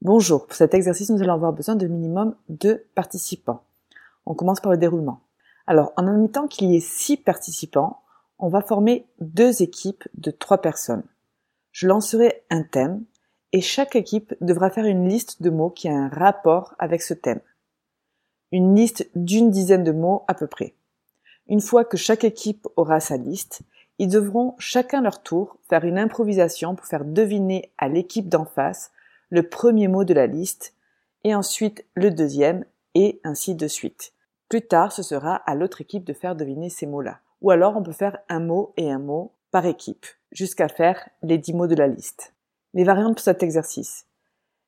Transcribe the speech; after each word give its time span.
Bonjour, 0.00 0.46
pour 0.46 0.54
cet 0.54 0.74
exercice, 0.74 1.10
nous 1.10 1.24
allons 1.24 1.34
avoir 1.34 1.52
besoin 1.52 1.74
de 1.74 1.88
minimum 1.88 2.36
deux 2.48 2.84
participants. 2.94 3.64
On 4.26 4.34
commence 4.34 4.60
par 4.60 4.70
le 4.70 4.78
déroulement. 4.78 5.22
Alors, 5.66 5.92
en 5.96 6.06
admettant 6.06 6.46
qu'il 6.46 6.70
y 6.70 6.76
ait 6.76 6.80
six 6.80 7.16
participants, 7.16 8.00
on 8.38 8.48
va 8.48 8.62
former 8.62 9.08
deux 9.20 9.60
équipes 9.60 10.06
de 10.14 10.30
trois 10.30 10.58
personnes. 10.58 11.02
Je 11.72 11.88
lancerai 11.88 12.44
un 12.48 12.62
thème 12.62 13.02
et 13.50 13.60
chaque 13.60 13.96
équipe 13.96 14.36
devra 14.40 14.70
faire 14.70 14.84
une 14.84 15.08
liste 15.08 15.42
de 15.42 15.50
mots 15.50 15.70
qui 15.70 15.88
a 15.88 15.96
un 15.96 16.08
rapport 16.08 16.76
avec 16.78 17.02
ce 17.02 17.14
thème. 17.14 17.40
Une 18.52 18.76
liste 18.76 19.10
d'une 19.16 19.50
dizaine 19.50 19.82
de 19.82 19.90
mots 19.90 20.22
à 20.28 20.34
peu 20.34 20.46
près. 20.46 20.74
Une 21.48 21.60
fois 21.60 21.84
que 21.84 21.96
chaque 21.96 22.22
équipe 22.22 22.68
aura 22.76 23.00
sa 23.00 23.16
liste, 23.16 23.62
ils 23.98 24.08
devront 24.08 24.54
chacun 24.58 25.00
leur 25.00 25.24
tour 25.24 25.56
faire 25.68 25.84
une 25.84 25.98
improvisation 25.98 26.76
pour 26.76 26.86
faire 26.86 27.04
deviner 27.04 27.72
à 27.78 27.88
l'équipe 27.88 28.28
d'en 28.28 28.44
face 28.44 28.92
le 29.30 29.48
premier 29.48 29.88
mot 29.88 30.04
de 30.04 30.14
la 30.14 30.26
liste 30.26 30.74
et 31.24 31.34
ensuite 31.34 31.84
le 31.94 32.10
deuxième 32.10 32.64
et 32.94 33.20
ainsi 33.24 33.54
de 33.54 33.68
suite. 33.68 34.12
Plus 34.48 34.62
tard, 34.62 34.92
ce 34.92 35.02
sera 35.02 35.36
à 35.36 35.54
l'autre 35.54 35.80
équipe 35.80 36.04
de 36.04 36.12
faire 36.12 36.34
deviner 36.36 36.70
ces 36.70 36.86
mots-là. 36.86 37.20
Ou 37.42 37.50
alors 37.50 37.76
on 37.76 37.82
peut 37.82 37.92
faire 37.92 38.18
un 38.28 38.40
mot 38.40 38.72
et 38.76 38.90
un 38.90 38.98
mot 38.98 39.32
par 39.50 39.66
équipe, 39.66 40.06
jusqu'à 40.32 40.68
faire 40.68 41.08
les 41.22 41.38
dix 41.38 41.52
mots 41.52 41.66
de 41.66 41.74
la 41.74 41.86
liste. 41.86 42.34
Les 42.74 42.84
variantes 42.84 43.16
pour 43.16 43.24
cet 43.24 43.42
exercice. 43.42 44.06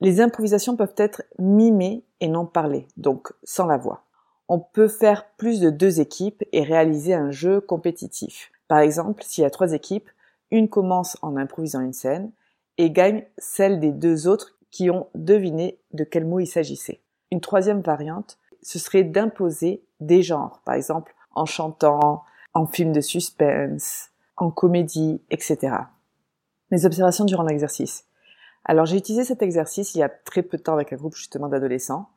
Les 0.00 0.20
improvisations 0.20 0.76
peuvent 0.76 0.94
être 0.96 1.22
mimées 1.38 2.04
et 2.20 2.28
non 2.28 2.46
parlées, 2.46 2.86
donc 2.96 3.32
sans 3.44 3.66
la 3.66 3.76
voix. 3.76 4.04
On 4.48 4.58
peut 4.58 4.88
faire 4.88 5.26
plus 5.36 5.60
de 5.60 5.70
deux 5.70 6.00
équipes 6.00 6.42
et 6.52 6.62
réaliser 6.62 7.14
un 7.14 7.30
jeu 7.30 7.60
compétitif. 7.60 8.50
Par 8.68 8.78
exemple, 8.78 9.22
s'il 9.24 9.42
y 9.42 9.46
a 9.46 9.50
trois 9.50 9.72
équipes, 9.72 10.10
une 10.50 10.68
commence 10.68 11.16
en 11.22 11.36
improvisant 11.36 11.80
une 11.80 11.92
scène 11.92 12.30
et 12.76 12.90
gagne 12.90 13.24
celle 13.38 13.80
des 13.80 13.92
deux 13.92 14.26
autres 14.26 14.53
qui 14.74 14.90
ont 14.90 15.06
deviné 15.14 15.78
de 15.92 16.02
quel 16.02 16.24
mot 16.24 16.40
il 16.40 16.48
s'agissait. 16.48 17.00
Une 17.30 17.40
troisième 17.40 17.80
variante, 17.80 18.38
ce 18.60 18.80
serait 18.80 19.04
d'imposer 19.04 19.84
des 20.00 20.20
genres, 20.20 20.62
par 20.64 20.74
exemple 20.74 21.14
en 21.36 21.46
chantant, 21.46 22.24
en 22.54 22.66
film 22.66 22.90
de 22.90 23.00
suspense, 23.00 24.10
en 24.36 24.50
comédie, 24.50 25.22
etc. 25.30 25.76
Mes 26.72 26.84
observations 26.86 27.24
durant 27.24 27.44
l'exercice. 27.44 28.06
Alors 28.64 28.84
j'ai 28.84 28.96
utilisé 28.96 29.22
cet 29.22 29.42
exercice 29.42 29.94
il 29.94 29.98
y 29.98 30.02
a 30.02 30.08
très 30.08 30.42
peu 30.42 30.56
de 30.56 30.62
temps 30.64 30.74
avec 30.74 30.92
un 30.92 30.96
groupe 30.96 31.14
justement 31.14 31.48
d'adolescents 31.48 32.08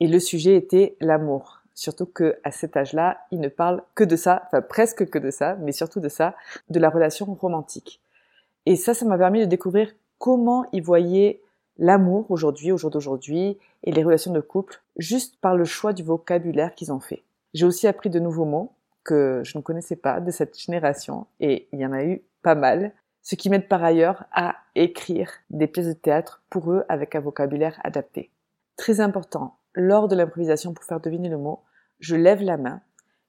et 0.00 0.06
le 0.06 0.18
sujet 0.18 0.56
était 0.56 0.96
l'amour. 1.00 1.60
Surtout 1.74 2.06
que 2.06 2.38
à 2.42 2.52
cet 2.52 2.78
âge-là, 2.78 3.18
ils 3.32 3.40
ne 3.40 3.48
parlent 3.48 3.82
que 3.94 4.04
de 4.04 4.16
ça, 4.16 4.44
enfin 4.46 4.62
presque 4.62 5.10
que 5.10 5.18
de 5.18 5.30
ça, 5.30 5.56
mais 5.56 5.72
surtout 5.72 6.00
de 6.00 6.08
ça, 6.08 6.34
de 6.70 6.80
la 6.80 6.88
relation 6.88 7.26
romantique. 7.34 8.00
Et 8.64 8.76
ça, 8.76 8.94
ça 8.94 9.04
m'a 9.04 9.18
permis 9.18 9.40
de 9.40 9.44
découvrir 9.44 9.92
comment 10.18 10.64
ils 10.72 10.82
voyaient 10.82 11.42
l'amour 11.78 12.30
aujourd'hui, 12.30 12.72
au 12.72 12.76
jour 12.76 12.90
d'aujourd'hui, 12.90 13.58
et 13.84 13.92
les 13.92 14.02
relations 14.02 14.32
de 14.32 14.40
couple, 14.40 14.82
juste 14.96 15.40
par 15.40 15.56
le 15.56 15.64
choix 15.64 15.92
du 15.92 16.02
vocabulaire 16.02 16.74
qu'ils 16.74 16.92
ont 16.92 17.00
fait. 17.00 17.22
J'ai 17.54 17.66
aussi 17.66 17.86
appris 17.86 18.10
de 18.10 18.18
nouveaux 18.18 18.44
mots, 18.44 18.72
que 19.08 19.40
je 19.42 19.56
ne 19.56 19.62
connaissais 19.62 19.96
pas 19.96 20.20
de 20.20 20.30
cette 20.30 20.58
génération 20.58 21.26
et 21.40 21.66
il 21.72 21.78
y 21.78 21.86
en 21.86 21.92
a 21.92 22.04
eu 22.04 22.22
pas 22.42 22.54
mal, 22.54 22.92
ce 23.22 23.36
qui 23.36 23.48
m'aide 23.48 23.66
par 23.66 23.82
ailleurs 23.82 24.24
à 24.32 24.56
écrire 24.74 25.30
des 25.48 25.66
pièces 25.66 25.86
de 25.86 25.94
théâtre 25.94 26.42
pour 26.50 26.70
eux 26.70 26.84
avec 26.90 27.14
un 27.14 27.20
vocabulaire 27.20 27.80
adapté. 27.84 28.30
Très 28.76 29.00
important, 29.00 29.56
lors 29.74 30.08
de 30.08 30.14
l'improvisation 30.14 30.74
pour 30.74 30.84
faire 30.84 31.00
deviner 31.00 31.30
le 31.30 31.38
mot, 31.38 31.60
je 32.00 32.16
lève 32.16 32.42
la 32.42 32.58
main 32.58 32.82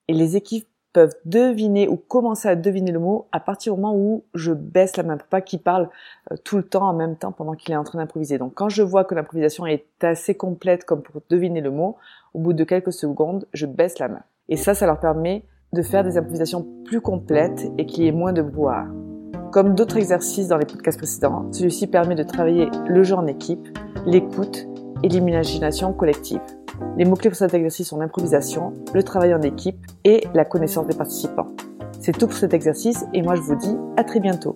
et 0.10 0.14
les 0.14 0.36
équipes 0.36 0.68
peuvent 0.94 1.16
deviner 1.26 1.88
ou 1.88 1.96
commencer 1.96 2.48
à 2.48 2.56
deviner 2.56 2.92
le 2.92 3.00
mot 3.00 3.28
à 3.32 3.40
partir 3.40 3.76
du 3.76 3.82
moment 3.82 3.96
où 3.96 4.24
je 4.34 4.52
baisse 4.52 4.98
la 4.98 5.04
main 5.04 5.18
pour 5.18 5.28
pas 5.28 5.42
qu'il 5.42 5.60
parle 5.60 5.90
euh, 6.32 6.36
tout 6.44 6.58
le 6.58 6.64
temps 6.64 6.88
en 6.88 6.94
même 6.94 7.16
temps 7.16 7.32
pendant 7.32 7.54
qu'il 7.54 7.74
est 7.74 7.78
en 7.78 7.84
train 7.84 8.00
d'improviser. 8.00 8.38
Donc 8.38 8.54
quand 8.56 8.70
je 8.70 8.82
vois 8.82 9.04
que 9.04 9.14
l'improvisation 9.14 9.66
est 9.68 9.86
assez 10.02 10.36
complète 10.36 10.86
comme 10.86 11.02
pour 11.02 11.22
deviner 11.30 11.62
le 11.62 11.72
mot, 11.72 11.98
au 12.34 12.40
bout 12.40 12.54
de 12.54 12.64
quelques 12.64 12.94
secondes, 12.94 13.46
je 13.54 13.66
baisse 13.66 14.00
la 14.00 14.08
main. 14.08 14.22
Et 14.50 14.58
ça, 14.58 14.74
ça 14.74 14.86
leur 14.86 15.00
permet 15.00 15.44
de 15.74 15.82
faire 15.84 16.04
des 16.04 16.18
improvisations 16.18 16.68
plus 16.86 17.02
complètes 17.02 17.72
et 17.78 17.86
qu'il 17.86 18.04
y 18.04 18.08
ait 18.08 18.12
moins 18.12 18.34
de 18.34 18.42
brouhaha. 18.42 18.88
Comme 19.52 19.76
d'autres 19.76 19.98
exercices 19.98 20.48
dans 20.48 20.58
les 20.58 20.66
podcasts 20.66 20.98
précédents, 20.98 21.52
celui-ci 21.52 21.88
permet 21.88 22.16
de 22.16 22.24
travailler 22.24 22.70
le 22.88 23.04
jeu 23.04 23.16
en 23.16 23.28
équipe, 23.28 23.68
l'écoute 24.06 24.68
et 25.04 25.08
l'imagination 25.08 25.94
collective. 25.94 26.42
Les 26.98 27.06
mots-clés 27.06 27.30
pour 27.30 27.38
cet 27.38 27.54
exercice 27.54 27.90
sont 27.90 28.00
l'improvisation, 28.00 28.74
le 28.94 29.04
travail 29.04 29.34
en 29.34 29.42
équipe 29.42 29.86
et 30.04 30.24
la 30.34 30.46
connaissance 30.46 30.88
des 30.88 30.96
participants. 30.96 31.48
C'est 32.00 32.18
tout 32.18 32.28
pour 32.28 32.38
cet 32.38 32.54
exercice 32.54 33.06
et 33.14 33.22
moi 33.22 33.36
je 33.36 33.42
vous 33.42 33.56
dis 33.56 33.76
à 33.98 34.04
très 34.04 34.20
bientôt. 34.20 34.56